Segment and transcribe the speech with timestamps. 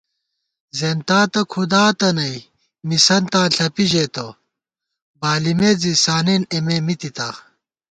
[0.79, 2.35] زیَنتاتہ کھُداتہ نئ
[2.87, 4.25] مِسَنتاں ݪپی ژېتہ،
[5.19, 7.27] بالِمېت زی سانېن اېمےمِتِتا